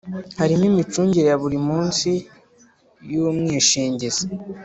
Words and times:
Harimo 0.39 0.63
imicungire 0.71 1.27
ya 1.29 1.37
buri 1.43 1.57
munsi 1.67 2.09
y 3.11 3.13
‘umwishingizi 3.31 4.25